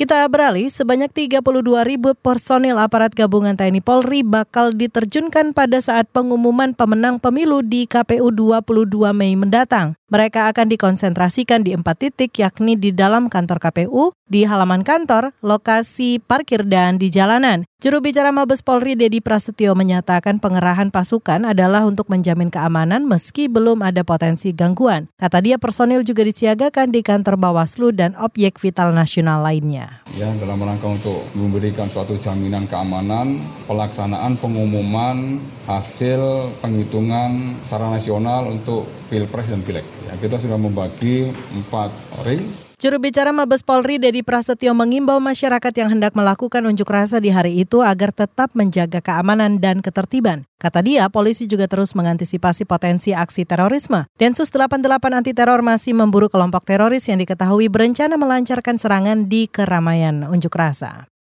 [0.00, 6.72] Kita beralih, sebanyak 32 ribu personil aparat gabungan TNI Polri bakal diterjunkan pada saat pengumuman
[6.72, 10.00] pemenang pemilu di KPU 22 Mei mendatang.
[10.08, 16.16] Mereka akan dikonsentrasikan di empat titik yakni di dalam kantor KPU, di halaman kantor, lokasi
[16.24, 17.68] parkir, dan di jalanan.
[17.82, 23.84] Juru bicara Mabes Polri Dedi Prasetyo menyatakan pengerahan pasukan adalah untuk menjamin keamanan meski belum
[23.84, 25.12] ada potensi gangguan.
[25.18, 29.89] Kata dia personil juga disiagakan di kantor Bawaslu dan objek vital nasional lainnya.
[30.10, 35.38] Ya, dalam rangka untuk memberikan suatu jaminan keamanan, pelaksanaan pengumuman
[35.70, 39.86] hasil penghitungan secara nasional untuk Pilpres dan Pileg.
[40.10, 41.94] Ya, kita sudah membagi empat
[42.26, 47.28] ring Juru bicara Mabes Polri Dedi Prasetyo mengimbau masyarakat yang hendak melakukan unjuk rasa di
[47.28, 50.48] hari itu agar tetap menjaga keamanan dan ketertiban.
[50.56, 54.08] Kata dia, polisi juga terus mengantisipasi potensi aksi terorisme.
[54.16, 60.24] Densus 88 anti teror masih memburu kelompok teroris yang diketahui berencana melancarkan serangan di keramaian
[60.24, 61.09] unjuk rasa.